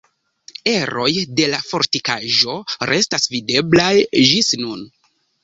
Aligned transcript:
Eroj 0.69 1.11
de 1.39 1.45
la 1.51 1.59
fortikaĵo 1.65 2.57
restas 2.93 3.29
videblaj 3.35 3.93
ĝis 4.31 4.53
nun. 4.65 4.85